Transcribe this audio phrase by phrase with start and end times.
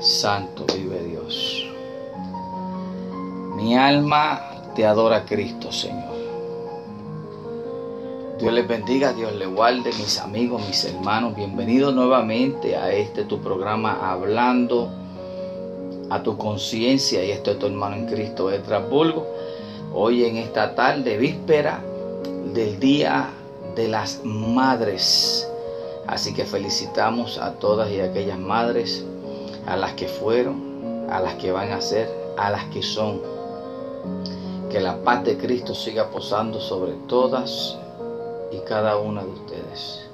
[0.00, 1.62] Santo vive Dios.
[3.54, 4.40] Mi alma
[4.74, 6.08] te adora a Cristo, Señor.
[8.38, 11.36] Dios les bendiga, Dios les guarde, mis amigos, mis hermanos.
[11.36, 14.88] Bienvenidos nuevamente a este tu programa Hablando
[16.08, 17.22] a tu conciencia.
[17.22, 19.26] Y esto es tu hermano en Cristo, Estrasburgo.
[19.92, 21.82] Hoy en esta tarde, víspera
[22.54, 23.28] del Día
[23.76, 25.46] de las Madres.
[26.06, 29.04] Así que felicitamos a todas y aquellas madres,
[29.70, 33.20] a las que fueron, a las que van a ser, a las que son.
[34.68, 37.76] Que la paz de Cristo siga posando sobre todas
[38.50, 40.08] y cada una de ustedes.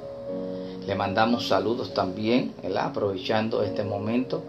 [0.86, 4.42] Le mandamos saludos también, aprovechando este momento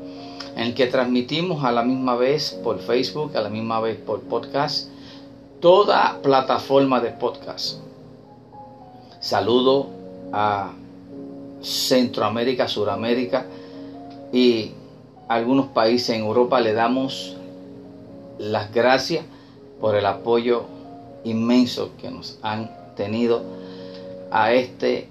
[0.58, 4.90] en que transmitimos a la misma vez por Facebook, a la misma vez por podcast,
[5.62, 7.80] toda plataforma de podcast.
[9.21, 9.88] Saludo
[10.34, 10.71] a
[11.62, 13.46] Centroamérica, Suramérica
[14.34, 14.71] y
[15.27, 16.59] algunos países en Europa.
[16.59, 17.38] Le damos
[18.38, 19.26] las gracias
[19.79, 20.65] por el apoyo
[21.24, 23.41] inmenso que nos han tenido
[24.32, 25.10] a este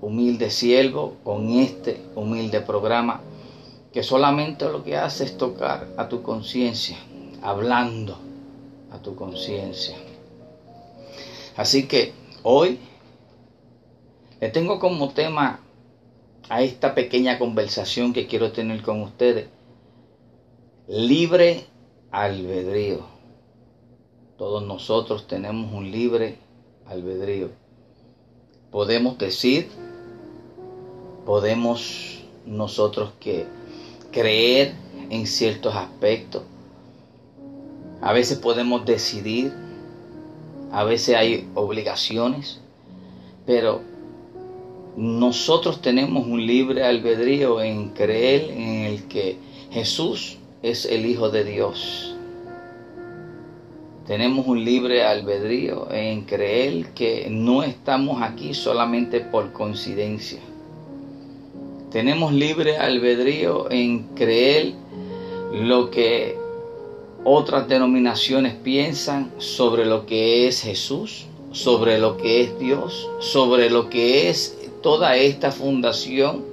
[0.00, 3.20] humilde siervo con este humilde programa
[3.92, 6.98] que solamente lo que hace es tocar a tu conciencia,
[7.42, 8.18] hablando
[8.90, 9.96] a tu conciencia.
[11.56, 12.80] Así que hoy
[14.40, 15.60] le tengo como tema
[16.48, 19.48] a esta pequeña conversación que quiero tener con ustedes.
[20.88, 21.64] Libre
[22.10, 23.06] albedrío.
[24.36, 26.38] Todos nosotros tenemos un libre
[26.86, 27.64] albedrío
[28.74, 29.68] podemos decir,
[31.24, 33.46] podemos nosotros que
[34.10, 34.74] creer
[35.10, 36.42] en ciertos aspectos.
[38.00, 39.52] A veces podemos decidir,
[40.72, 42.58] a veces hay obligaciones,
[43.46, 43.80] pero
[44.96, 49.36] nosotros tenemos un libre albedrío en creer en el que
[49.70, 52.14] Jesús es el Hijo de Dios
[54.06, 60.40] tenemos un libre albedrío en creer que no estamos aquí solamente por coincidencia.
[61.90, 64.74] Tenemos libre albedrío en creer
[65.52, 66.36] lo que
[67.24, 73.88] otras denominaciones piensan sobre lo que es Jesús, sobre lo que es Dios, sobre lo
[73.88, 76.44] que es toda esta fundación,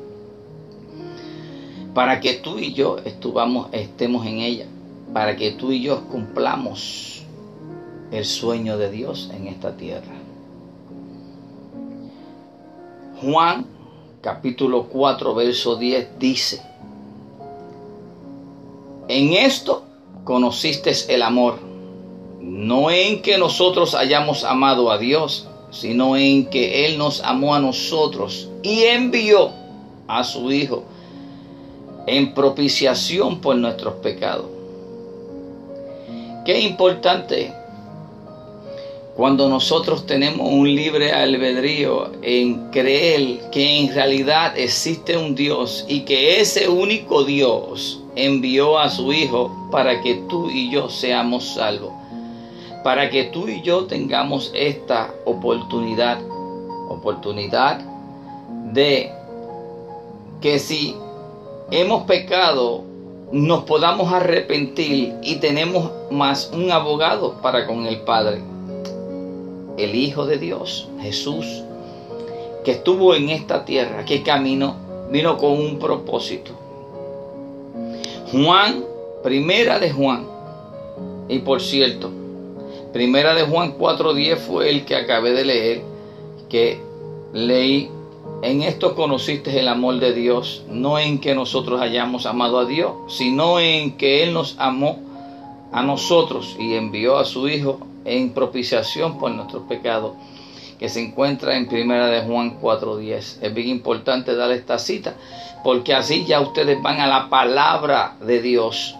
[1.94, 4.68] para que tú y yo estemos en ella,
[5.12, 7.24] para que tú y yo cumplamos
[8.10, 10.14] el sueño de Dios en esta tierra.
[13.22, 13.66] Juan
[14.22, 16.62] capítulo 4 verso 10 dice,
[19.10, 19.84] en esto
[20.24, 21.60] conociste el amor,
[22.40, 27.60] no en que nosotros hayamos amado a Dios, sino en que Él nos amó a
[27.60, 29.52] nosotros y envió
[30.08, 30.84] a su Hijo
[32.08, 34.46] en propiciación por nuestros pecados.
[36.46, 37.54] Qué importante
[39.16, 46.02] cuando nosotros tenemos un libre albedrío en creer que en realidad existe un Dios y
[46.02, 51.94] que ese único Dios envió a su Hijo para que tú y yo seamos salvos,
[52.84, 56.20] para que tú y yo tengamos esta oportunidad,
[56.90, 57.82] oportunidad
[58.74, 59.12] de
[60.42, 60.96] que si
[61.70, 62.84] hemos pecado,
[63.32, 68.42] nos podamos arrepentir y tenemos más un abogado para con el Padre
[69.78, 71.64] el Hijo de Dios, Jesús,
[72.64, 74.76] que estuvo en esta tierra, que caminó,
[75.10, 76.52] vino con un propósito.
[78.32, 78.84] Juan,
[79.24, 80.26] primera de Juan,
[81.28, 82.12] y por cierto,
[82.94, 85.82] primera de Juan 4.10 fue el que acabé de leer,
[86.50, 86.80] que
[87.34, 87.90] leí,
[88.44, 92.94] en esto conociste el amor de Dios, no en que nosotros hayamos amado a Dios,
[93.08, 95.00] sino en que Él nos amó
[95.72, 100.14] a nosotros y envió a su Hijo en propiciación por nuestros pecados,
[100.80, 103.38] que se encuentra en primera de Juan 4.10.
[103.42, 105.16] Es bien importante dar esta cita,
[105.64, 108.96] porque así ya ustedes van a la palabra de Dios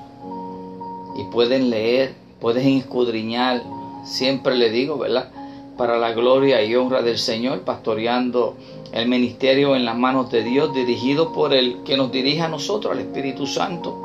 [1.18, 3.64] y pueden leer, pueden escudriñar,
[4.04, 5.30] siempre le digo, ¿verdad?
[5.78, 8.56] Para la gloria y honra del Señor, pastoreando
[8.92, 12.94] el ministerio en las manos de Dios, dirigido por el que nos dirige a nosotros,
[12.94, 13.98] al Espíritu Santo,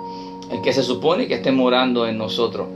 [0.50, 2.68] el que se supone que esté morando en nosotros.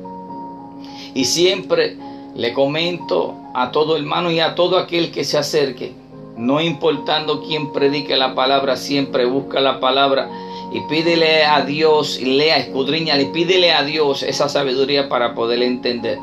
[1.14, 1.96] Y siempre
[2.34, 5.92] le comento a todo hermano y a todo aquel que se acerque,
[6.36, 10.30] no importando quién predique la palabra, siempre busca la palabra
[10.72, 15.62] y pídele a Dios, y lea, escudriñale, y pídele a Dios esa sabiduría para poder
[15.62, 16.18] entender.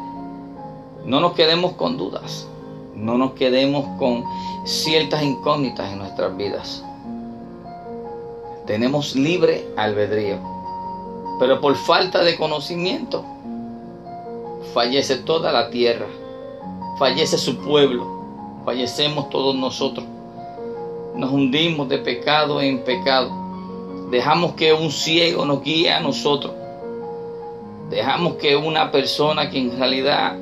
[1.08, 2.50] No nos quedemos con dudas,
[2.94, 4.26] no nos quedemos con
[4.66, 6.84] ciertas incógnitas en nuestras vidas.
[8.66, 10.38] Tenemos libre albedrío.
[11.40, 13.24] Pero por falta de conocimiento,
[14.74, 16.08] fallece toda la tierra,
[17.00, 18.06] fallece su pueblo,
[18.66, 20.06] fallecemos todos nosotros.
[21.16, 23.32] Nos hundimos de pecado en pecado.
[24.12, 26.52] Dejamos que un ciego nos guíe a nosotros.
[27.90, 30.38] Dejamos que una persona que en realidad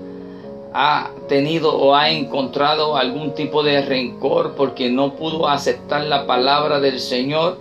[0.77, 6.81] ha tenido o ha encontrado algún tipo de rencor porque no pudo aceptar la palabra
[6.81, 7.57] del Señor,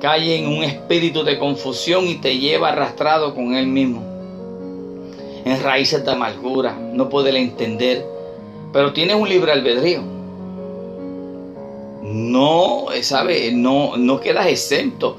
[0.00, 4.02] cae en un espíritu de confusión y te lleva arrastrado con él mismo.
[5.44, 8.02] En raíces de amargura, no puede entender,
[8.72, 10.00] pero tienes un libre albedrío.
[12.00, 15.18] No, sabe, no, no quedas exento.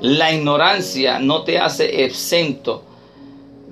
[0.00, 2.84] La ignorancia no te hace exento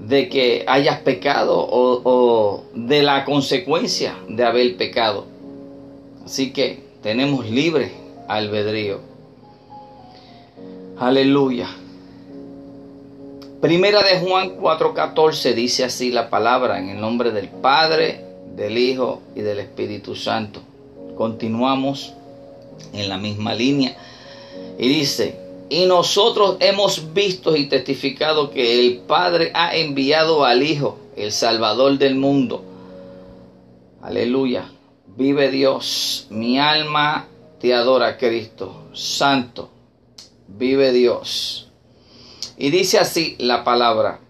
[0.06, 5.26] de que hayas pecado o, de la consecuencia de haber pecado.
[6.24, 7.92] Así que tenemos libre
[8.28, 9.00] albedrío.
[10.98, 11.68] Aleluya.
[13.60, 18.24] Primera de Juan 4:14 dice así la palabra en el nombre del Padre,
[18.56, 20.60] del Hijo y del Espíritu Santo.
[21.16, 22.12] Continuamos
[22.92, 23.96] en la misma línea
[24.78, 30.98] y dice, y nosotros hemos visto y testificado que el Padre ha enviado al Hijo,
[31.16, 32.64] el Salvador del mundo.
[34.02, 34.70] Aleluya.
[35.16, 36.26] Vive Dios.
[36.30, 37.26] Mi alma
[37.60, 38.88] te adora, Cristo.
[38.92, 39.70] Santo.
[40.46, 41.70] Vive Dios.
[42.56, 44.20] Y dice así la palabra.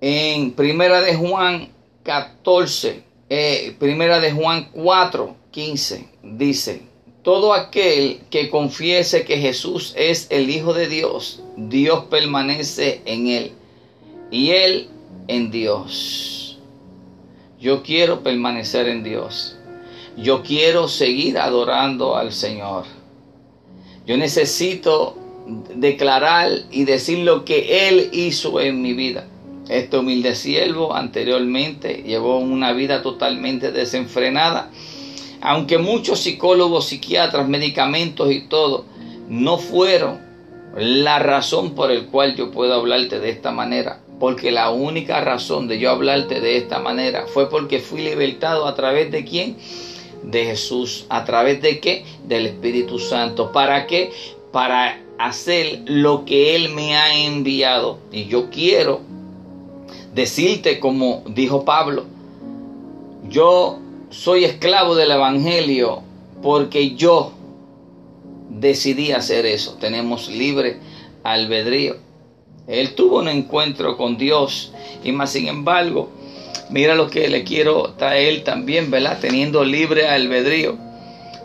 [0.00, 1.68] En Primera de Juan
[2.02, 6.82] 14, eh, Primera de Juan 4, 15, dice,
[7.24, 13.52] todo aquel que confiese que Jesús es el Hijo de Dios, Dios permanece en él
[14.30, 14.88] y él
[15.26, 16.58] en Dios.
[17.58, 19.56] Yo quiero permanecer en Dios.
[20.18, 22.84] Yo quiero seguir adorando al Señor.
[24.06, 25.16] Yo necesito
[25.74, 29.26] declarar y decir lo que Él hizo en mi vida.
[29.68, 34.70] Este humilde siervo anteriormente llevó una vida totalmente desenfrenada
[35.44, 38.86] aunque muchos psicólogos, psiquiatras, medicamentos y todo
[39.28, 40.18] no fueron
[40.74, 45.68] la razón por el cual yo puedo hablarte de esta manera, porque la única razón
[45.68, 49.58] de yo hablarte de esta manera fue porque fui libertado a través de quién?
[50.22, 51.04] De Jesús.
[51.10, 52.06] ¿A través de qué?
[52.26, 53.52] Del Espíritu Santo.
[53.52, 54.12] ¿Para qué?
[54.50, 57.98] Para hacer lo que Él me ha enviado.
[58.10, 59.02] Y yo quiero
[60.14, 62.06] decirte como dijo Pablo,
[63.28, 63.83] yo
[64.14, 66.02] soy esclavo del Evangelio
[66.40, 67.32] porque yo
[68.48, 69.76] decidí hacer eso.
[69.80, 70.78] Tenemos libre
[71.24, 71.96] albedrío.
[72.68, 74.72] Él tuvo un encuentro con Dios
[75.02, 76.10] y más sin embargo,
[76.70, 79.18] mira lo que le quiero traer también, ¿verdad?
[79.20, 80.78] Teniendo libre albedrío.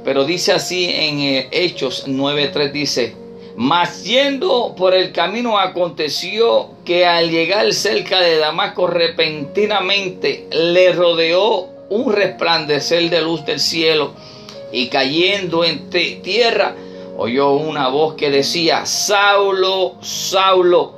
[0.05, 3.15] Pero dice así en eh, Hechos 9.3 dice,
[3.57, 11.78] mas yendo por el camino aconteció que al llegar cerca de Damasco repentinamente le rodeó
[11.89, 14.11] un resplandecer de luz del cielo
[14.71, 16.75] y cayendo en tierra
[17.17, 20.93] oyó una voz que decía, Saulo, Saulo,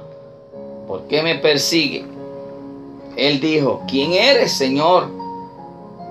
[0.88, 2.06] ¿por qué me persigue?
[3.16, 5.10] Él dijo, ¿quién eres, Señor?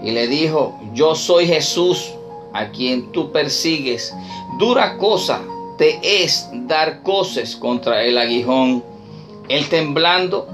[0.03, 2.13] Y le dijo, yo soy Jesús,
[2.53, 4.15] a quien tú persigues.
[4.59, 5.43] Dura cosa
[5.79, 8.83] te es dar cosas contra el aguijón.
[9.49, 10.49] Él temblando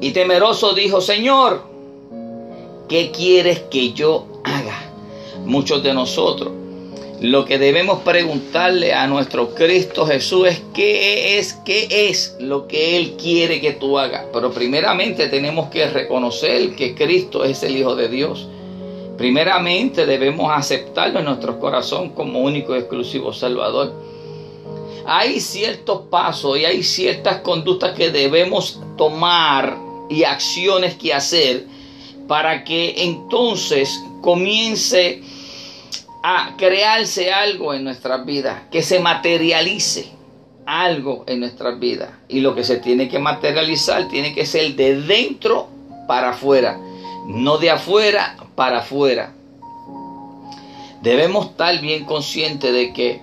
[0.00, 1.73] y temeroso dijo, Señor,
[2.94, 4.80] ¿Qué quieres que yo haga?
[5.44, 6.52] Muchos de nosotros
[7.20, 12.96] lo que debemos preguntarle a nuestro Cristo Jesús es qué es, qué es lo que
[12.96, 14.26] Él quiere que tú hagas.
[14.32, 18.46] Pero primeramente tenemos que reconocer que Cristo es el Hijo de Dios.
[19.18, 23.92] Primeramente debemos aceptarlo en nuestro corazón como único y exclusivo Salvador.
[25.04, 31.73] Hay ciertos pasos y hay ciertas conductas que debemos tomar y acciones que hacer
[32.26, 35.22] para que entonces comience
[36.22, 40.08] a crearse algo en nuestras vidas, que se materialice
[40.64, 42.10] algo en nuestras vidas.
[42.28, 45.68] Y lo que se tiene que materializar tiene que ser de dentro
[46.08, 46.80] para afuera,
[47.26, 49.34] no de afuera para afuera.
[51.02, 53.20] Debemos estar bien conscientes de que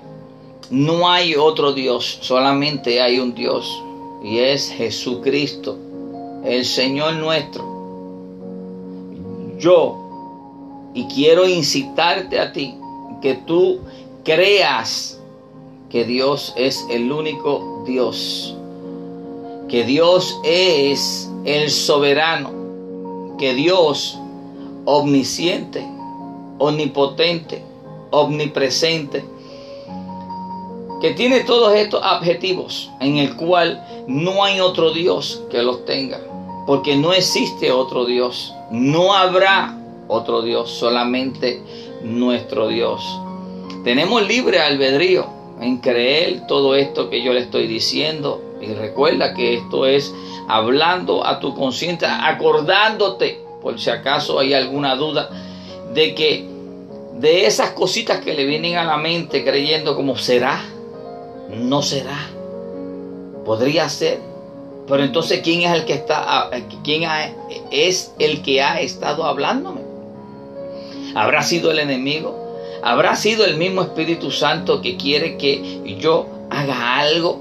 [0.69, 3.81] no hay otro Dios, solamente hay un Dios
[4.23, 5.79] y es Jesucristo,
[6.45, 7.80] el Señor nuestro
[9.61, 12.75] yo y quiero incitarte a ti
[13.21, 13.79] que tú
[14.25, 15.19] creas
[15.89, 18.55] que Dios es el único Dios,
[19.69, 24.17] que Dios es el soberano, que Dios
[24.85, 25.85] omnisciente,
[26.57, 27.63] omnipotente,
[28.09, 29.23] omnipresente,
[31.01, 36.19] que tiene todos estos objetivos en el cual no hay otro Dios que los tenga,
[36.67, 41.61] porque no existe otro Dios, no habrá otro Dios, solamente
[42.03, 43.03] nuestro Dios.
[43.83, 45.25] Tenemos libre albedrío
[45.59, 50.13] en creer todo esto que yo le estoy diciendo y recuerda que esto es
[50.47, 55.29] hablando a tu conciencia, acordándote, por si acaso hay alguna duda,
[55.93, 56.45] de que
[57.19, 60.61] de esas cositas que le vienen a la mente creyendo como será,
[61.49, 62.27] no será,
[63.45, 64.30] podría ser.
[64.91, 66.49] Pero entonces, ¿quién es el que está,
[66.83, 67.03] quién
[67.71, 69.79] es el que ha estado hablándome?
[71.15, 72.57] ¿Habrá sido el enemigo?
[72.83, 77.39] ¿Habrá sido el mismo Espíritu Santo que quiere que yo haga algo?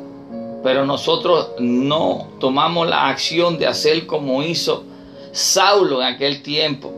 [0.62, 4.85] Pero nosotros no tomamos la acción de hacer como hizo
[5.33, 6.92] Saulo en aquel tiempo.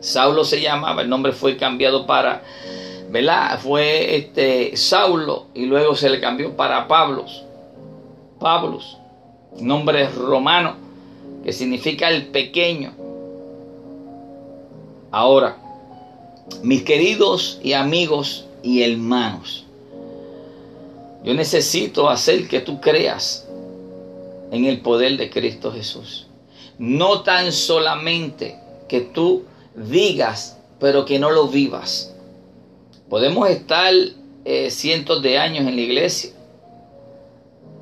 [0.00, 2.42] Saulo se llamaba, el nombre fue cambiado para,
[3.08, 3.58] ¿verdad?
[3.58, 7.42] Fue este Saulo y luego se le cambió para Pablos.
[8.38, 8.97] Pablos,
[9.60, 10.76] nombre romano
[11.44, 12.92] que significa el pequeño.
[15.10, 15.56] Ahora,
[16.62, 19.64] mis queridos y amigos y hermanos,
[21.24, 23.46] yo necesito hacer que tú creas
[24.50, 26.26] en el poder de Cristo Jesús.
[26.78, 32.14] No tan solamente que tú digas, pero que no lo vivas.
[33.08, 33.92] Podemos estar
[34.44, 36.30] eh, cientos de años en la iglesia,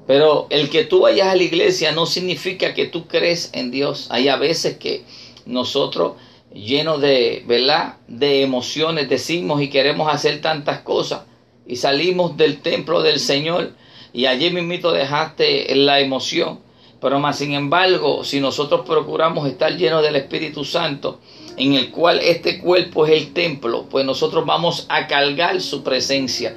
[0.07, 4.07] pero el que tú vayas a la iglesia no significa que tú crees en Dios.
[4.11, 5.05] Hay a veces que
[5.47, 6.13] nosotros
[6.53, 7.97] llenos de, ¿verdad?
[8.07, 11.23] de emociones decimos y queremos hacer tantas cosas
[11.67, 13.73] y salimos del templo del Señor
[14.13, 16.61] y allí mismito dejaste la emoción.
[17.01, 21.21] Pero más sin embargo, si nosotros procuramos estar llenos del Espíritu Santo,
[21.57, 26.55] en el cual este cuerpo es el templo, pues nosotros vamos a cargar su presencia,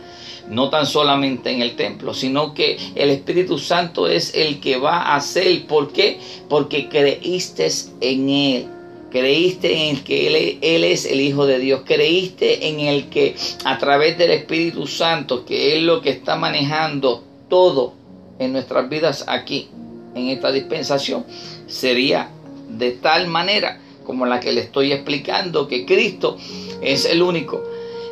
[0.49, 4.97] no tan solamente en el templo, sino que el Espíritu Santo es el que va
[5.01, 5.65] a hacer.
[5.67, 6.19] ¿Por qué?
[6.49, 7.69] Porque creíste
[8.01, 8.67] en Él.
[9.11, 11.81] Creíste en que él, él, es el Hijo de Dios.
[11.83, 17.23] Creíste en el que a través del Espíritu Santo, que es lo que está manejando
[17.49, 17.95] todo
[18.37, 19.67] en nuestras vidas aquí,
[20.13, 21.25] en esta dispensación,
[21.65, 22.29] sería
[22.69, 23.79] de tal manera
[24.09, 26.35] como la que le estoy explicando, que Cristo
[26.81, 27.63] es el único.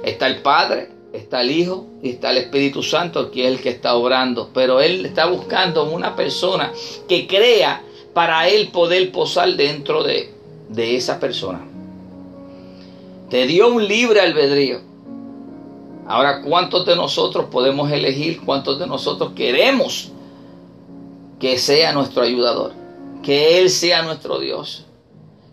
[0.04, 3.70] Está el Padre, está el Hijo y está el Espíritu Santo, que es el que
[3.70, 4.52] está obrando.
[4.54, 6.72] Pero Él está buscando una persona
[7.10, 7.82] que crea
[8.14, 10.38] para Él poder posar dentro de
[10.70, 11.62] de esa persona.
[13.30, 14.82] Te dio un libre albedrío.
[16.08, 18.42] Ahora, ¿cuántos de nosotros podemos elegir?
[18.42, 20.12] ¿Cuántos de nosotros queremos
[21.40, 22.74] que sea nuestro ayudador?
[23.24, 24.86] Que Él sea nuestro Dios.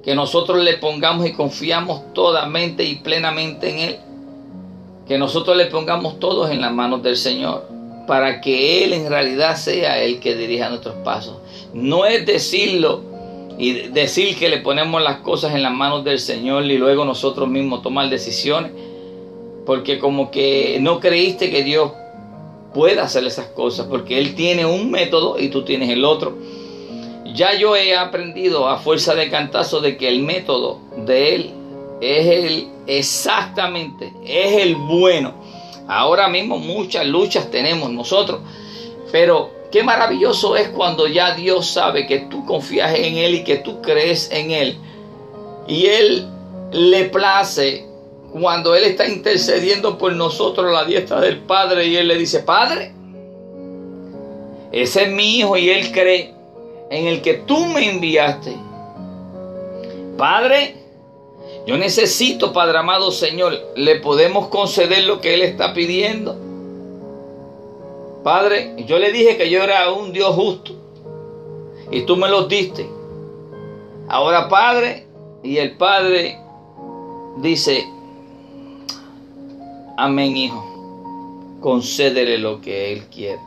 [0.04, 3.96] Que nosotros le pongamos y confiamos totalmente y plenamente en Él.
[5.08, 7.66] Que nosotros le pongamos todos en las manos del Señor.
[8.06, 11.38] Para que Él en realidad sea el que dirija nuestros pasos.
[11.72, 13.14] No es decirlo
[13.58, 17.48] y decir que le ponemos las cosas en las manos del Señor y luego nosotros
[17.48, 18.72] mismos tomar decisiones,
[19.64, 21.92] porque como que no creíste que Dios
[22.74, 26.36] pueda hacer esas cosas, porque Él tiene un método y tú tienes el otro.
[27.34, 31.50] Ya yo he aprendido a fuerza de cantazo de que el método de Él
[32.00, 35.34] es el exactamente, es el bueno.
[35.86, 38.40] Ahora mismo muchas luchas tenemos nosotros,
[39.12, 43.56] pero Qué maravilloso es cuando ya Dios sabe que tú confías en Él y que
[43.56, 44.78] tú crees en Él.
[45.66, 46.28] Y Él
[46.70, 47.84] le place
[48.30, 52.92] cuando Él está intercediendo por nosotros la diestra del Padre y Él le dice, Padre,
[54.70, 56.33] ese es mi hijo y Él cree
[56.94, 58.56] en el que tú me enviaste.
[60.16, 60.76] Padre,
[61.66, 66.36] yo necesito, Padre amado Señor, le podemos conceder lo que Él está pidiendo.
[68.22, 70.72] Padre, yo le dije que yo era un Dios justo
[71.90, 72.88] y tú me los diste.
[74.08, 75.08] Ahora, Padre,
[75.42, 76.38] y el Padre
[77.38, 77.84] dice,
[79.96, 83.40] amén, hijo, concédele lo que Él quiere.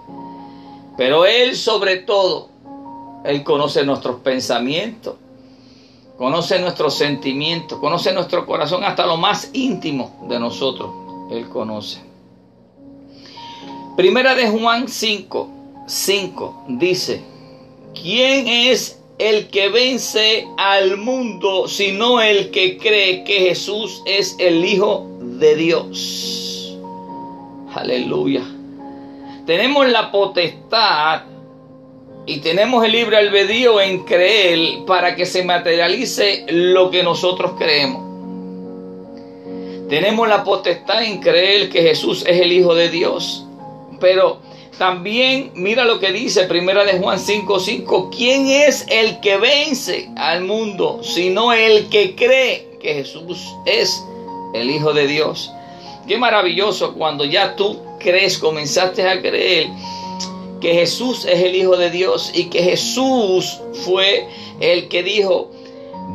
[0.97, 2.49] Pero Él sobre todo,
[3.23, 5.15] Él conoce nuestros pensamientos,
[6.17, 10.89] conoce nuestros sentimientos, conoce nuestro corazón hasta lo más íntimo de nosotros.
[11.31, 11.99] Él conoce.
[13.95, 15.49] Primera de Juan 5,
[15.87, 17.23] 5 dice,
[17.99, 24.63] ¿quién es el que vence al mundo sino el que cree que Jesús es el
[24.63, 26.77] Hijo de Dios?
[27.73, 28.43] Aleluya.
[29.45, 31.23] Tenemos la potestad
[32.27, 38.05] y tenemos el libre albedrío en creer para que se materialice lo que nosotros creemos.
[39.89, 43.47] Tenemos la potestad en creer que Jesús es el Hijo de Dios
[43.99, 44.39] pero
[44.77, 50.43] también mira lo que dice Primera de Juan 5:5, ¿quién es el que vence al
[50.43, 54.03] mundo sino el que cree que Jesús es
[54.53, 55.51] el Hijo de Dios?
[56.07, 59.67] Qué maravilloso cuando ya tú crees, comenzaste a creer
[60.59, 64.27] que Jesús es el Hijo de Dios y que Jesús fue
[64.59, 65.51] el que dijo,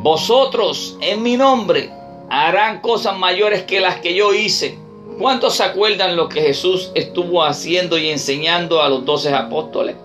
[0.01, 1.89] vosotros en mi nombre
[2.29, 4.77] harán cosas mayores que las que yo hice.
[5.19, 9.95] ¿Cuántos se acuerdan lo que Jesús estuvo haciendo y enseñando a los doce apóstoles?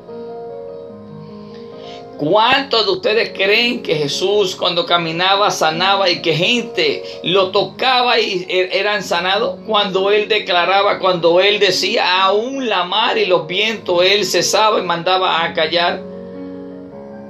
[2.19, 8.45] ¿Cuántos de ustedes creen que Jesús cuando caminaba sanaba y que gente lo tocaba y
[8.49, 9.61] er, eran sanados?
[9.65, 14.83] Cuando Él declaraba, cuando Él decía, aún la mar y los vientos, Él cesaba y
[14.83, 16.03] mandaba a callar.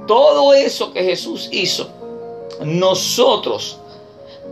[0.07, 1.87] Todo eso que Jesús hizo,
[2.65, 3.77] nosotros,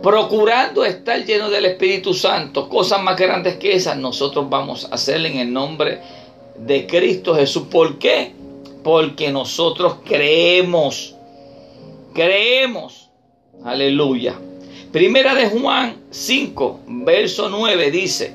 [0.00, 5.26] procurando estar llenos del Espíritu Santo, cosas más grandes que esas, nosotros vamos a hacer
[5.26, 6.00] en el nombre
[6.56, 7.64] de Cristo Jesús.
[7.68, 8.37] ¿Por qué?
[8.88, 11.14] Porque nosotros creemos.
[12.14, 13.10] Creemos.
[13.62, 14.40] Aleluya.
[14.90, 18.34] Primera de Juan 5, verso 9 dice,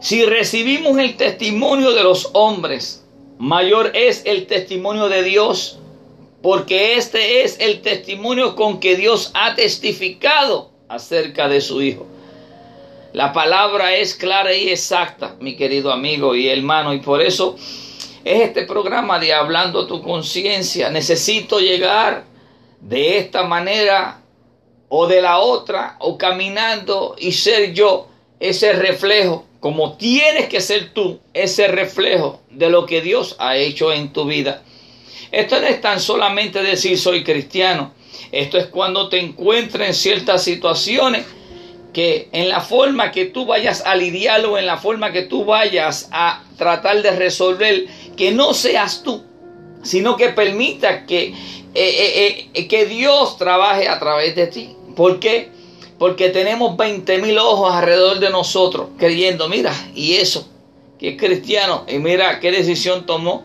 [0.00, 3.04] si recibimos el testimonio de los hombres,
[3.36, 5.80] mayor es el testimonio de Dios,
[6.40, 12.06] porque este es el testimonio con que Dios ha testificado acerca de su Hijo.
[13.12, 17.56] La palabra es clara y exacta, mi querido amigo y hermano, y por eso
[18.24, 20.90] es este programa de Hablando tu conciencia.
[20.90, 22.24] Necesito llegar
[22.80, 24.20] de esta manera
[24.88, 30.92] o de la otra, o caminando y ser yo ese reflejo, como tienes que ser
[30.92, 34.62] tú, ese reflejo de lo que Dios ha hecho en tu vida.
[35.32, 37.92] Esto no es tan solamente decir soy cristiano.
[38.30, 41.24] Esto es cuando te encuentres en ciertas situaciones
[41.94, 46.08] que en la forma que tú vayas a lidiarlo, en la forma que tú vayas
[46.10, 47.86] a tratar de resolver,
[48.16, 49.22] que no seas tú,
[49.82, 51.34] sino que permita que, eh,
[51.74, 54.76] eh, eh, que Dios trabaje a través de ti.
[54.96, 55.50] ¿Por qué?
[55.98, 60.48] Porque tenemos 20 mil ojos alrededor de nosotros creyendo, mira, y eso,
[60.98, 63.44] que es cristiano, y mira qué decisión tomó,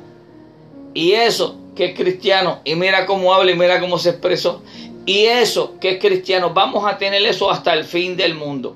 [0.95, 4.63] y eso, que es cristiano, y mira cómo habla, y mira cómo se expresó,
[5.09, 8.75] y eso, que es cristiano, vamos a tener eso hasta el fin del mundo.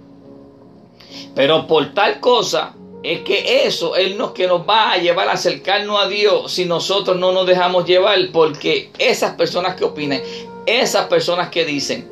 [1.36, 5.34] Pero por tal cosa, es que eso es lo que nos va a llevar a
[5.34, 10.24] acercarnos a Dios si nosotros no nos dejamos llevar, porque esas personas que opinan,
[10.66, 12.10] esas personas que dicen,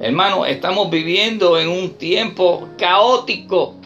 [0.00, 3.76] hermano, estamos viviendo en un tiempo caótico,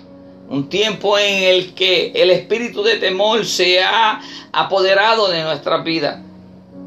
[0.49, 6.25] un tiempo en el que el espíritu de temor se ha apoderado de nuestra vida.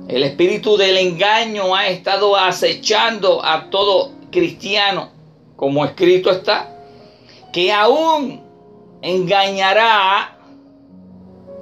[0.08, 5.12] El espíritu del engaño ha estado acechando a todo cristiano,
[5.56, 6.70] como escrito está,
[7.54, 8.42] que aún
[9.02, 10.38] engañará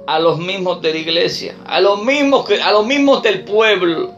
[0.06, 4.12] a los mismos de la iglesia, a los mismos, a los mismos del pueblo.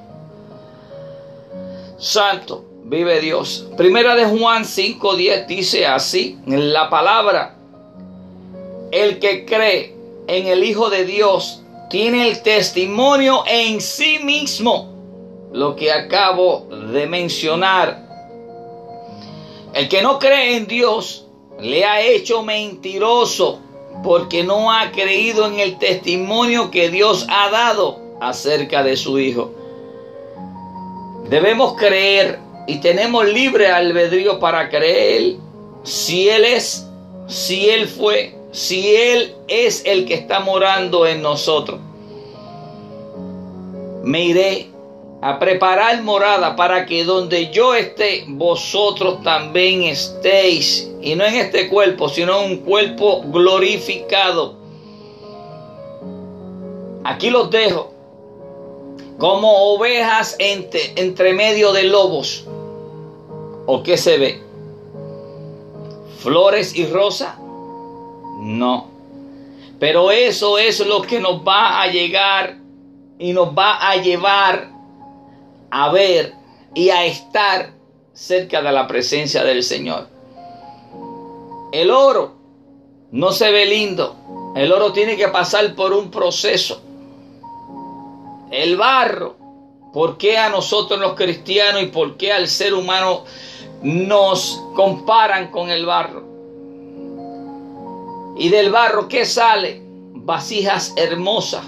[1.99, 3.69] Santo, vive Dios.
[3.77, 7.57] Primera de Juan 5:10 dice así, en la palabra,
[8.91, 9.95] el que cree
[10.27, 11.62] en el Hijo de Dios
[11.93, 14.95] tiene el testimonio en sí mismo,
[15.53, 18.09] lo que acabo de mencionar.
[19.75, 21.27] El que no cree en Dios
[21.61, 23.61] le ha hecho mentiroso
[24.03, 29.53] porque no ha creído en el testimonio que Dios ha dado acerca de su Hijo.
[31.29, 35.37] Debemos creer y tenemos libre albedrío para creer
[35.83, 36.89] si Él es,
[37.27, 41.81] si Él fue, si Él es el que está morando en nosotros.
[44.05, 44.69] Me iré
[45.23, 50.91] a preparar morada para que donde yo esté, vosotros también estéis.
[51.01, 54.57] Y no en este cuerpo, sino en un cuerpo glorificado.
[57.05, 57.93] Aquí los dejo
[59.19, 62.45] como ovejas entre, entre medio de lobos.
[63.67, 64.41] ¿O qué se ve?
[66.19, 67.42] ¿Flores y rosa?
[68.43, 68.89] No.
[69.79, 72.59] Pero eso es lo que nos va a llegar
[73.19, 74.69] y nos va a llevar
[75.71, 76.35] a ver
[76.75, 77.73] y a estar
[78.13, 80.09] cerca de la presencia del Señor.
[81.71, 82.35] El oro
[83.13, 84.17] no se ve lindo.
[84.57, 86.83] El oro tiene que pasar por un proceso.
[88.51, 89.37] El barro,
[89.93, 93.25] ¿por qué a nosotros los cristianos y por qué al ser humano
[93.83, 96.22] nos comparan con el barro?
[98.37, 99.83] Y del barro, ¿qué sale?
[100.15, 101.65] Vasijas hermosas,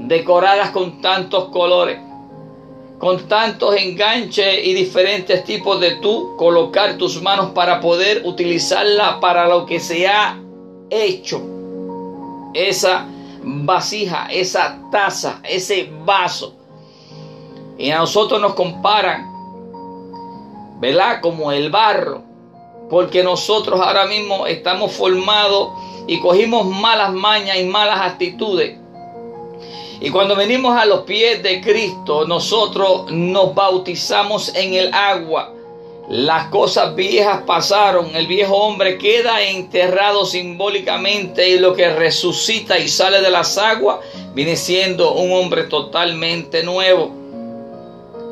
[0.00, 1.98] decoradas con tantos colores
[3.02, 9.48] con tantos enganches y diferentes tipos de tú colocar tus manos para poder utilizarla para
[9.48, 10.38] lo que se ha
[10.88, 11.42] hecho.
[12.54, 13.08] esa
[13.42, 16.54] vasija, esa taza, ese vaso.
[17.76, 19.28] Y a nosotros nos comparan,
[20.78, 21.20] ¿verdad?
[21.20, 22.22] Como el barro.
[22.88, 25.70] Porque nosotros ahora mismo estamos formados
[26.06, 28.78] y cogimos malas mañas y malas actitudes.
[30.00, 35.54] Y cuando venimos a los pies de Cristo, nosotros nos bautizamos en el agua.
[36.08, 42.88] Las cosas viejas pasaron, el viejo hombre queda enterrado simbólicamente y lo que resucita y
[42.88, 44.00] sale de las aguas
[44.34, 47.12] viene siendo un hombre totalmente nuevo.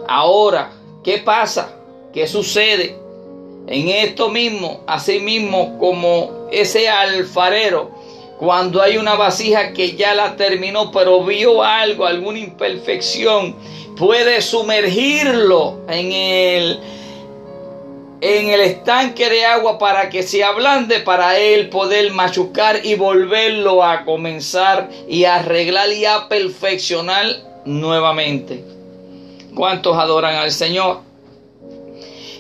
[0.09, 0.72] Ahora,
[1.04, 1.76] ¿qué pasa?
[2.12, 2.98] ¿Qué sucede?
[3.66, 7.90] En esto mismo, así mismo como ese alfarero,
[8.40, 13.54] cuando hay una vasija que ya la terminó, pero vio algo, alguna imperfección,
[13.98, 16.80] puede sumergirlo en el,
[18.22, 23.84] en el estanque de agua para que se ablande, para él poder machucar y volverlo
[23.84, 27.26] a comenzar y arreglar y a perfeccionar
[27.66, 28.64] nuevamente.
[29.54, 31.09] ¿Cuántos adoran al Señor?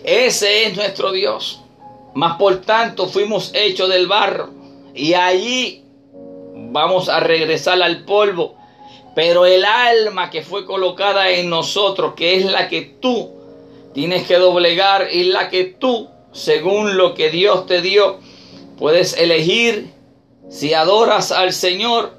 [0.04, 1.60] Ese es nuestro Dios.
[2.14, 4.50] Mas por tanto fuimos hechos del barro
[4.94, 5.84] y allí
[6.54, 8.56] vamos a regresar al polvo.
[9.14, 13.30] Pero el alma que fue colocada en nosotros, que es la que tú
[13.92, 18.18] tienes que doblegar y la que tú, según lo que Dios te dio,
[18.78, 19.92] puedes elegir
[20.48, 22.12] si adoras al Señor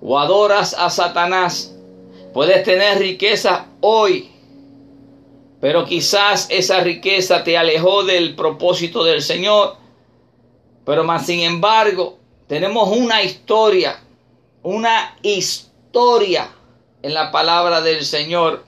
[0.00, 1.76] o adoras a Satanás.
[2.32, 4.29] Puedes tener riqueza hoy,
[5.60, 9.76] pero quizás esa riqueza te alejó del propósito del Señor.
[10.86, 14.00] Pero más sin embargo, tenemos una historia,
[14.62, 16.50] una historia
[17.02, 18.64] en la palabra del Señor.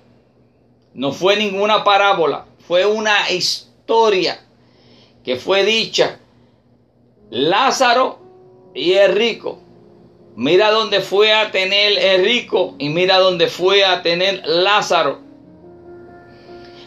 [0.93, 4.45] No fue ninguna parábola, fue una historia
[5.25, 6.19] que fue dicha.
[7.31, 8.19] Lázaro
[8.75, 9.59] y el rico.
[10.37, 15.22] Mira dónde fue a tener el rico y mira dónde fue a tener Lázaro.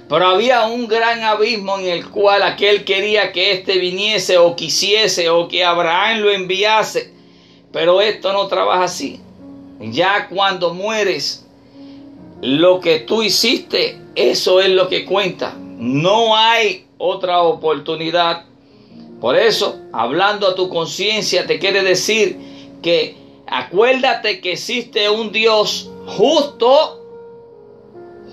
[0.07, 5.29] Pero había un gran abismo en el cual aquel quería que éste viniese o quisiese
[5.29, 7.11] o que Abraham lo enviase.
[7.71, 9.19] Pero esto no trabaja así.
[9.79, 11.45] Ya cuando mueres,
[12.41, 15.55] lo que tú hiciste, eso es lo que cuenta.
[15.57, 18.45] No hay otra oportunidad.
[19.19, 22.37] Por eso, hablando a tu conciencia, te quiere decir
[22.83, 27.01] que acuérdate que existe un Dios justo,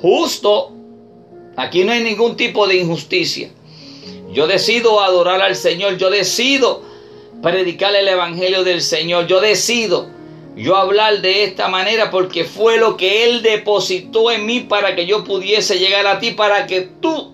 [0.02, 0.72] justo,
[1.56, 3.50] Aquí no hay ningún tipo de injusticia.
[4.32, 5.98] Yo decido adorar al Señor.
[5.98, 6.82] Yo decido
[7.42, 9.26] predicar el Evangelio del Señor.
[9.26, 10.08] Yo decido
[10.56, 15.06] yo hablar de esta manera porque fue lo que Él depositó en mí para que
[15.06, 17.32] yo pudiese llegar a ti, para que tú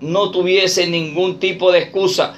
[0.00, 2.34] no tuviese ningún tipo de excusa.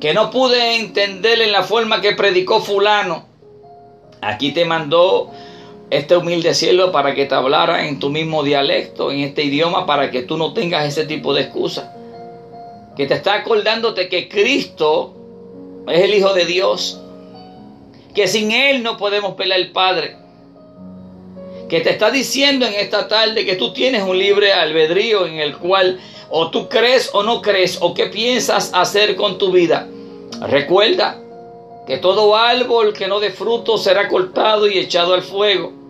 [0.00, 3.26] Que no pude entender en la forma que predicó fulano.
[4.20, 5.30] Aquí te mandó
[5.96, 10.10] este humilde cielo para que te hablara en tu mismo dialecto, en este idioma, para
[10.10, 11.94] que tú no tengas ese tipo de excusa.
[12.96, 15.14] Que te está acordándote que Cristo
[15.86, 17.00] es el Hijo de Dios,
[18.14, 20.16] que sin Él no podemos pelear al Padre.
[21.68, 25.56] Que te está diciendo en esta tarde que tú tienes un libre albedrío en el
[25.56, 29.88] cual o tú crees o no crees o qué piensas hacer con tu vida.
[30.40, 31.20] Recuerda
[31.86, 35.83] que todo árbol que no dé fruto será cortado y echado al fuego.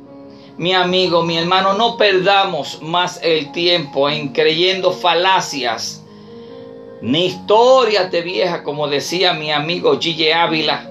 [0.56, 6.04] Mi amigo, mi hermano, no perdamos más el tiempo en creyendo falacias
[7.00, 10.88] ni historias de vieja, como decía mi amigo Gille Ávila.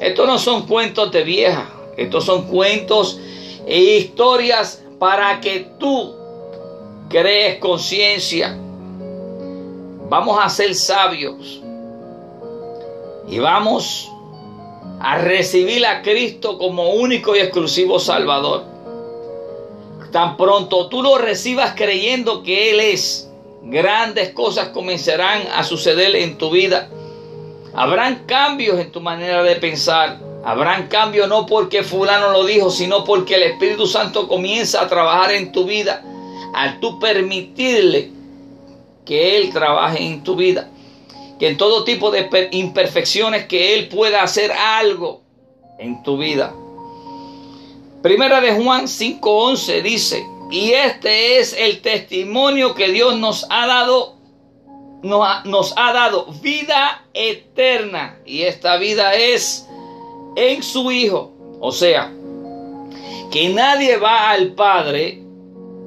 [0.00, 3.20] Estos no son cuentos de vieja, estos son cuentos
[3.66, 6.14] e historias para que tú
[7.10, 8.56] crees conciencia.
[10.08, 11.60] Vamos a ser sabios
[13.28, 14.10] y vamos
[14.98, 18.77] a recibir a Cristo como único y exclusivo Salvador.
[20.12, 23.30] Tan pronto tú lo recibas creyendo que Él es,
[23.62, 26.88] grandes cosas comenzarán a suceder en tu vida.
[27.74, 30.18] Habrán cambios en tu manera de pensar.
[30.44, 35.32] Habrán cambios no porque fulano lo dijo, sino porque el Espíritu Santo comienza a trabajar
[35.32, 36.02] en tu vida.
[36.54, 38.10] Al tú permitirle
[39.04, 40.70] que Él trabaje en tu vida
[41.38, 45.22] que en todo tipo de imperfecciones que Él pueda hacer algo
[45.78, 46.52] en tu vida.
[48.02, 54.14] Primera de Juan 5:11 dice, y este es el testimonio que Dios nos ha dado,
[55.02, 58.18] nos ha, nos ha dado vida eterna.
[58.24, 59.66] Y esta vida es
[60.36, 61.32] en su Hijo.
[61.60, 62.12] O sea,
[63.30, 65.22] que nadie va al Padre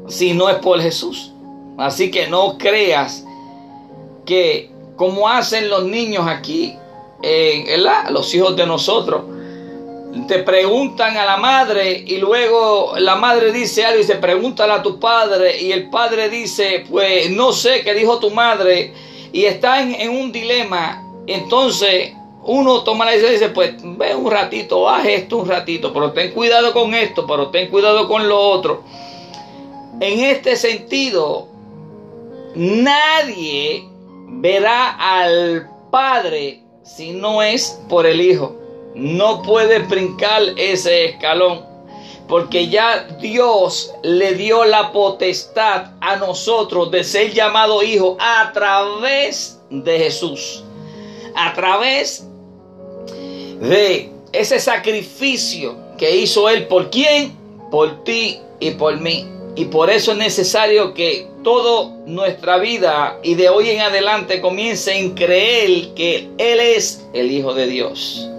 [0.08, 1.32] si no es por Jesús.
[1.78, 3.26] Así que no creas
[4.26, 6.76] que como hacen los niños aquí,
[8.10, 9.24] los hijos de nosotros,
[10.28, 14.84] te preguntan a la madre y luego la madre dice algo y se pregunta a
[14.84, 18.93] tu padre y el padre dice, pues no sé qué dijo tu madre
[19.32, 21.04] y están en un dilema.
[21.28, 25.93] Entonces uno toma la decisión y dice, pues ve un ratito, haz esto un ratito,
[25.93, 28.84] pero ten cuidado con esto, pero ten cuidado con lo otro.
[30.00, 31.47] En este sentido,
[32.56, 33.88] nadie
[34.28, 38.61] verá al Padre si no es por el Hijo.
[38.95, 41.65] No puede brincar ese escalón.
[42.27, 49.60] Porque ya Dios le dio la potestad a nosotros de ser llamado hijo a través
[49.69, 50.63] de Jesús.
[51.36, 52.25] A través
[53.60, 57.38] de ese sacrificio que hizo Él por quién?
[57.69, 59.27] Por ti y por mí.
[59.56, 64.97] Y por eso es necesario que toda nuestra vida y de hoy en adelante comience
[64.97, 68.30] en creer que Él es el Hijo de Dios.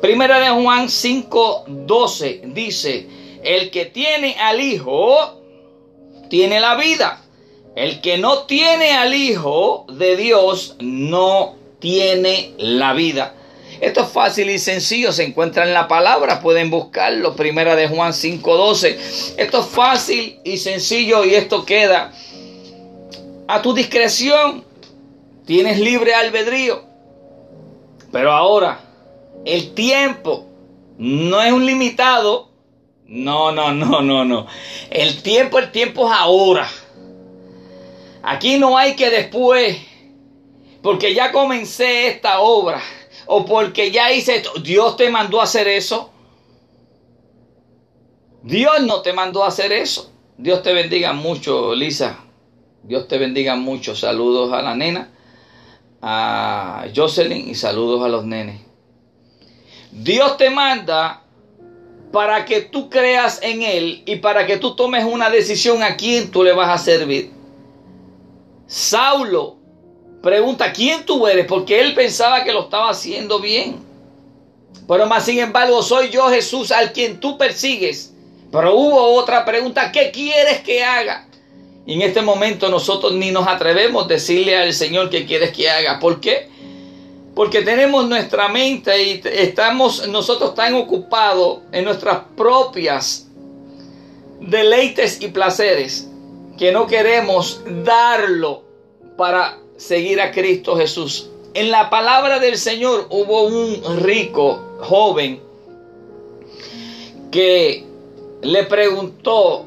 [0.00, 3.06] Primera de Juan 5:12 dice,
[3.42, 5.42] el que tiene al Hijo,
[6.30, 7.22] tiene la vida.
[7.76, 13.34] El que no tiene al Hijo de Dios, no tiene la vida.
[13.80, 18.12] Esto es fácil y sencillo, se encuentra en la palabra, pueden buscarlo, primera de Juan
[18.12, 18.98] 5:12.
[19.36, 22.12] Esto es fácil y sencillo y esto queda
[23.48, 24.64] a tu discreción.
[25.46, 26.84] Tienes libre albedrío.
[28.12, 28.89] Pero ahora,
[29.44, 30.46] el tiempo
[30.98, 32.50] no es un limitado.
[33.06, 34.46] No, no, no, no, no.
[34.90, 36.68] El tiempo, el tiempo es ahora.
[38.22, 39.78] Aquí no hay que después,
[40.82, 42.82] porque ya comencé esta obra
[43.26, 44.52] o porque ya hice esto.
[44.60, 46.10] Dios te mandó a hacer eso.
[48.42, 50.12] Dios no te mandó a hacer eso.
[50.36, 52.24] Dios te bendiga mucho, Lisa.
[52.82, 53.94] Dios te bendiga mucho.
[53.94, 55.10] Saludos a la nena,
[56.00, 58.69] a Jocelyn y saludos a los nenes.
[59.92, 61.22] Dios te manda
[62.12, 66.30] para que tú creas en Él y para que tú tomes una decisión a quién
[66.30, 67.30] tú le vas a servir.
[68.66, 69.56] Saulo
[70.22, 71.46] pregunta, ¿quién tú eres?
[71.46, 73.78] Porque él pensaba que lo estaba haciendo bien.
[74.86, 78.12] Pero más sin embargo, soy yo Jesús al quien tú persigues.
[78.52, 81.28] Pero hubo otra pregunta, ¿qué quieres que haga?
[81.86, 85.70] Y en este momento nosotros ni nos atrevemos a decirle al Señor qué quieres que
[85.70, 85.98] haga.
[85.98, 86.49] ¿Por qué?
[87.34, 93.28] Porque tenemos nuestra mente y estamos nosotros tan ocupados en nuestras propias
[94.40, 96.08] deleites y placeres
[96.58, 98.62] que no queremos darlo
[99.16, 101.30] para seguir a Cristo Jesús.
[101.54, 105.40] En la palabra del Señor hubo un rico joven
[107.30, 107.84] que
[108.42, 109.66] le preguntó,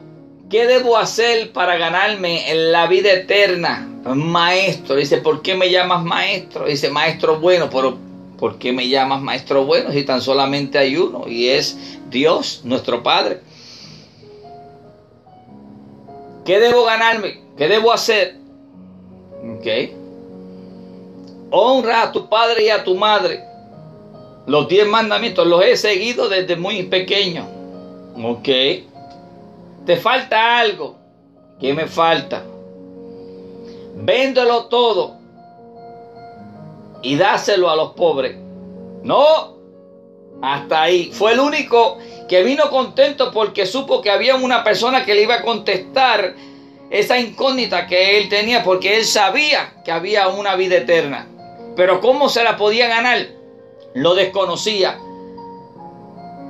[0.54, 3.90] ¿qué debo hacer para ganarme la vida eterna?
[4.06, 6.68] Maestro, dice, ¿por qué me llamas maestro?
[6.68, 7.98] Dice, maestro bueno, pero
[8.38, 13.02] ¿por qué me llamas maestro bueno si tan solamente hay uno y es Dios, nuestro
[13.02, 13.40] Padre?
[16.46, 17.42] ¿Qué debo ganarme?
[17.58, 18.36] ¿Qué debo hacer?
[19.58, 19.96] Okay
[21.56, 23.44] honra a tu padre y a tu madre.
[24.46, 27.48] Los diez mandamientos los he seguido desde muy pequeño.
[28.24, 28.50] Ok.
[29.86, 30.98] Te falta algo.
[31.60, 32.44] ¿Qué me falta?
[33.96, 35.18] Véndelo todo
[37.02, 38.36] y dáselo a los pobres.
[39.04, 39.54] No.
[40.42, 41.12] Hasta ahí.
[41.14, 45.36] Fue el único que vino contento porque supo que había una persona que le iba
[45.36, 46.36] a contestar
[46.90, 51.28] esa incógnita que él tenía porque él sabía que había una vida eterna.
[51.76, 53.28] Pero cómo se la podía ganar,
[53.94, 55.00] lo desconocía.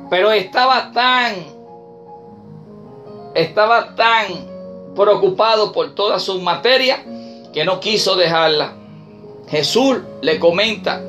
[0.10, 1.36] Pero estaba tan,
[3.34, 7.04] estaba tan preocupado por toda su materia
[7.54, 8.74] que no quiso dejarla.
[9.50, 11.02] Jesús le comenta,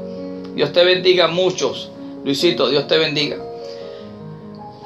[0.54, 1.90] Dios te bendiga muchos,
[2.24, 3.36] Luisito, Dios te bendiga.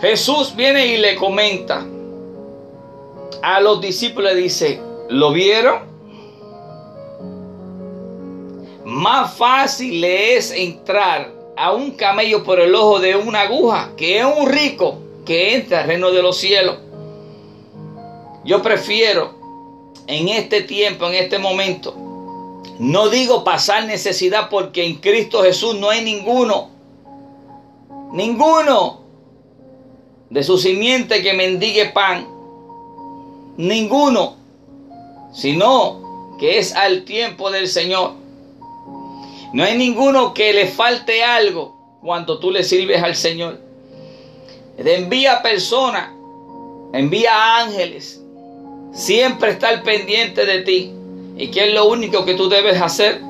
[0.01, 1.85] Jesús viene y le comenta
[3.43, 5.89] a los discípulos, dice, ¿lo vieron?
[8.85, 14.19] Más fácil le es entrar a un camello por el ojo de una aguja que
[14.19, 16.77] es un rico que entra al reino de los cielos.
[18.49, 19.35] Yo prefiero
[20.07, 21.95] en este tiempo, en este momento,
[22.79, 26.71] no digo pasar necesidad porque en Cristo Jesús no hay ninguno,
[28.11, 29.01] ninguno
[30.31, 32.27] de su simiente que mendigue pan,
[33.59, 34.37] ninguno,
[35.31, 38.15] sino que es al tiempo del Señor.
[39.53, 43.61] No hay ninguno que le falte algo cuando tú le sirves al Señor.
[44.79, 46.13] envía personas,
[46.95, 48.18] envía ángeles.
[48.93, 50.93] Siempre está al pendiente de ti.
[51.37, 53.21] ¿Y qué es lo único que tú debes hacer?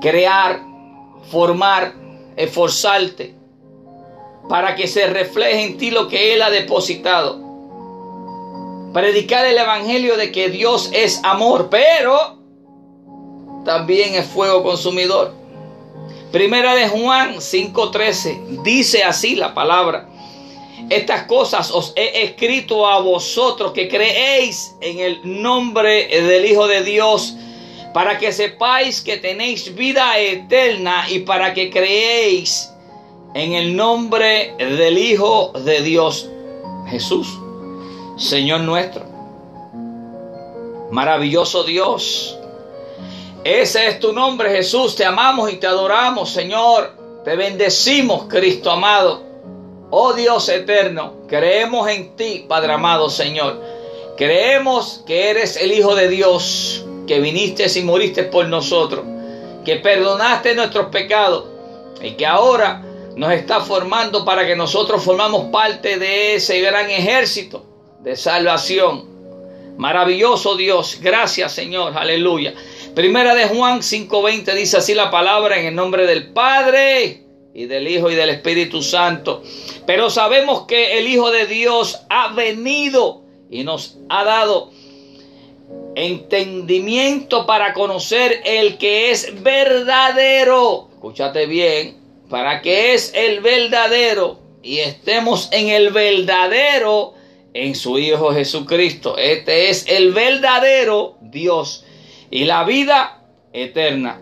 [0.00, 0.60] Crear,
[1.30, 1.94] formar,
[2.36, 3.34] esforzarte
[4.48, 7.42] para que se refleje en ti lo que Él ha depositado.
[8.92, 12.38] Predicar el Evangelio de que Dios es amor, pero
[13.64, 15.32] también es fuego consumidor.
[16.30, 20.08] Primera de Juan 5:13 dice así la palabra.
[20.90, 26.82] Estas cosas os he escrito a vosotros que creéis en el nombre del Hijo de
[26.82, 27.34] Dios,
[27.92, 32.70] para que sepáis que tenéis vida eterna y para que creéis
[33.34, 36.28] en el nombre del Hijo de Dios,
[36.88, 37.28] Jesús,
[38.18, 39.04] Señor nuestro.
[40.90, 42.38] Maravilloso Dios.
[43.42, 44.94] Ese es tu nombre, Jesús.
[44.94, 46.92] Te amamos y te adoramos, Señor.
[47.24, 49.23] Te bendecimos, Cristo amado.
[49.90, 53.60] Oh Dios eterno, creemos en ti, Padre amado Señor.
[54.16, 59.04] Creemos que eres el Hijo de Dios, que viniste y moriste por nosotros,
[59.64, 61.46] que perdonaste nuestros pecados
[62.00, 62.82] y que ahora
[63.16, 67.64] nos está formando para que nosotros formamos parte de ese gran ejército
[68.00, 69.04] de salvación.
[69.76, 72.54] Maravilloso Dios, gracias Señor, aleluya.
[72.94, 77.23] Primera de Juan 5:20 dice así la palabra en el nombre del Padre
[77.54, 79.42] y del Hijo y del Espíritu Santo.
[79.86, 84.72] Pero sabemos que el Hijo de Dios ha venido y nos ha dado
[85.94, 90.88] entendimiento para conocer el que es verdadero.
[90.92, 91.96] Escúchate bien,
[92.28, 97.14] para que es el verdadero y estemos en el verdadero
[97.52, 99.16] en su Hijo Jesucristo.
[99.16, 101.84] Este es el verdadero Dios
[102.30, 104.20] y la vida eterna.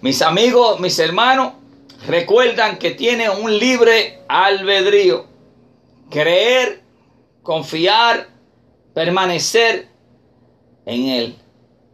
[0.00, 1.59] Mis amigos, mis hermanos,
[2.06, 5.26] recuerdan que tiene un libre albedrío.
[6.10, 6.82] Creer,
[7.42, 8.28] confiar,
[8.94, 9.88] permanecer
[10.86, 11.36] en Él,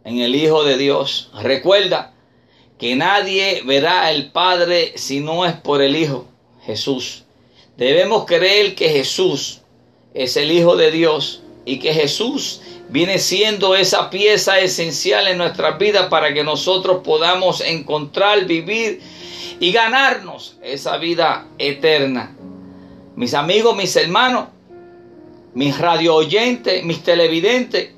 [0.03, 1.31] en el Hijo de Dios.
[1.41, 2.13] Recuerda
[2.77, 6.27] que nadie verá al Padre si no es por el Hijo,
[6.63, 7.25] Jesús.
[7.75, 9.61] Debemos creer que Jesús
[10.13, 15.77] es el Hijo de Dios y que Jesús viene siendo esa pieza esencial en nuestras
[15.77, 19.01] vidas para que nosotros podamos encontrar, vivir
[19.59, 22.35] y ganarnos esa vida eterna.
[23.15, 24.49] Mis amigos, mis hermanos,
[25.53, 27.91] mis radio oyentes, mis televidentes,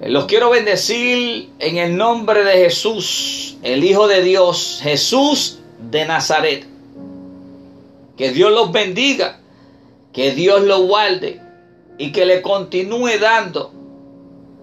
[0.00, 5.58] los quiero bendecir en el nombre de Jesús, el Hijo de Dios, Jesús
[5.90, 6.66] de Nazaret.
[8.16, 9.40] Que Dios los bendiga,
[10.12, 11.40] que Dios los guarde
[11.98, 13.72] y que le continúe dando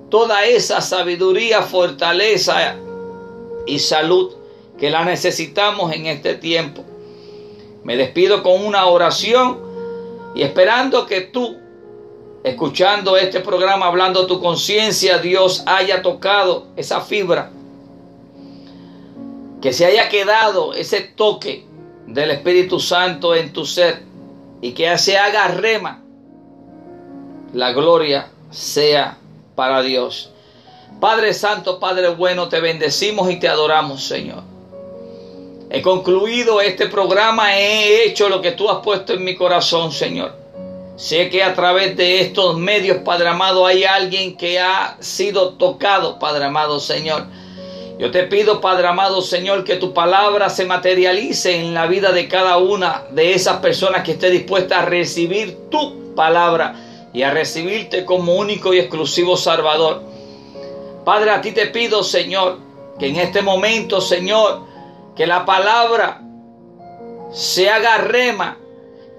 [0.10, 2.76] toda esa sabiduría, fortaleza
[3.66, 4.34] y salud
[4.78, 6.84] que la necesitamos en este tiempo.
[7.84, 9.60] Me despido con una oración
[10.36, 11.58] y esperando que tú,
[12.44, 17.52] escuchando este programa, hablando tu conciencia, Dios haya tocado esa fibra,
[19.62, 21.66] que se haya quedado ese toque
[22.08, 24.04] del Espíritu Santo en tu ser
[24.62, 26.04] y que se haga rema.
[27.54, 29.18] La gloria sea
[29.56, 30.32] para Dios.
[31.00, 34.53] Padre Santo, Padre bueno, te bendecimos y te adoramos, Señor.
[35.76, 40.36] He concluido este programa, he hecho lo que tú has puesto en mi corazón, Señor.
[40.98, 46.20] Sé que a través de estos medios, Padre amado, hay alguien que ha sido tocado,
[46.20, 47.26] Padre amado, Señor.
[47.98, 52.28] Yo te pido, Padre amado, Señor, que tu palabra se materialice en la vida de
[52.28, 56.76] cada una de esas personas que esté dispuesta a recibir tu palabra
[57.14, 60.04] y a recibirte como único y exclusivo Salvador.
[61.04, 62.60] Padre, a ti te pido, Señor,
[63.00, 64.72] que en este momento, Señor,
[65.16, 66.22] que la palabra
[67.32, 68.58] se haga rema,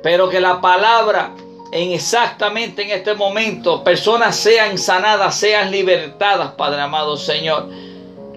[0.02, 1.32] pero que la palabra
[1.72, 7.68] en exactamente en este momento personas sean sanadas, sean libertadas, Padre amado Señor.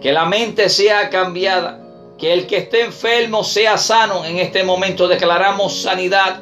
[0.01, 1.79] Que la mente sea cambiada,
[2.17, 4.25] que el que esté enfermo sea sano.
[4.25, 6.41] En este momento declaramos sanidad.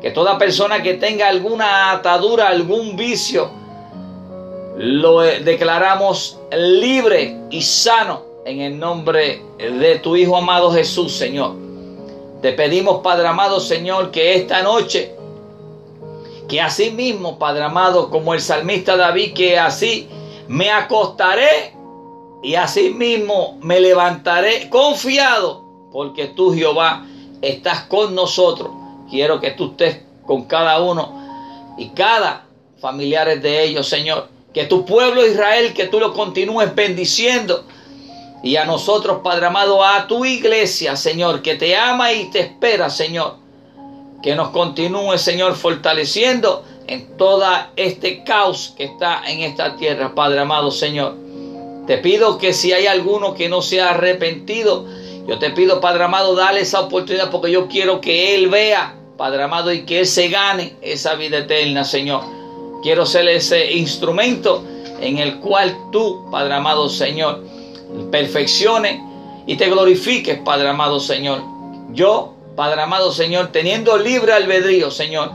[0.00, 3.50] Que toda persona que tenga alguna atadura, algún vicio,
[4.76, 11.56] lo declaramos libre y sano en el nombre de tu Hijo amado Jesús, Señor.
[12.40, 15.12] Te pedimos, Padre amado, Señor, que esta noche,
[16.48, 20.08] que así mismo, Padre amado, como el salmista David, que así
[20.46, 21.74] me acostaré
[22.42, 27.04] y así mismo me levantaré confiado, porque tú, Jehová,
[27.42, 28.70] estás con nosotros.
[29.10, 32.46] Quiero que tú estés con cada uno y cada
[32.78, 34.28] familiares de ellos, Señor.
[34.54, 37.64] Que tu pueblo Israel, que tú lo continúes bendiciendo
[38.46, 42.90] y a nosotros, Padre amado, a tu iglesia, Señor, que te ama y te espera,
[42.90, 43.38] Señor.
[44.22, 47.44] Que nos continúe, Señor, fortaleciendo en todo
[47.74, 51.16] este caos que está en esta tierra, Padre amado, Señor.
[51.88, 54.86] Te pido que si hay alguno que no se ha arrepentido,
[55.26, 59.42] Yo te pido, Padre amado, dale esa oportunidad porque yo quiero que Él vea, Padre
[59.42, 62.22] amado, y que Él se gane esa vida eterna, Señor.
[62.84, 64.62] Quiero ser ese instrumento
[65.00, 67.55] en el cual tú, Padre amado Señor,
[68.10, 69.02] perfeccione
[69.46, 71.42] y te glorifiques, Padre amado Señor.
[71.92, 75.30] Yo, Padre amado Señor, teniendo libre albedrío, Señor,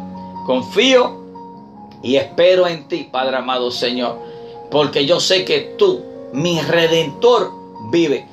[0.46, 1.22] confío
[2.04, 4.18] y espero en ti, Padre amado Señor,
[4.70, 6.04] porque yo sé que tú,
[6.34, 7.52] mi redentor,
[7.92, 8.28] vive.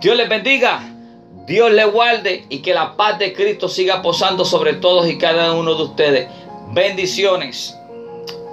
[0.00, 0.88] Dios les bendiga.
[1.46, 5.52] Dios le guarde y que la paz de Cristo siga posando sobre todos y cada
[5.52, 6.28] uno de ustedes.
[6.72, 7.76] Bendiciones.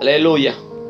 [0.01, 0.55] Aleluya.